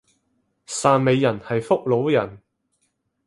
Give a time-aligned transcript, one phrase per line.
[0.65, 2.41] 汕尾人係福佬人